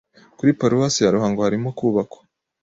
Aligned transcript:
Kuri 0.37 0.51
Paruwasi 0.59 0.99
ya 1.01 1.13
Ruhango 1.15 1.39
harimo 1.43 1.69
kubakwa 1.77 2.21